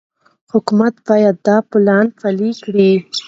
حکومت 0.53 0.93
باید 1.07 1.35
دا 1.47 1.57
پلان 1.71 2.05
پلي 2.19 2.51
کړي. 2.63 2.91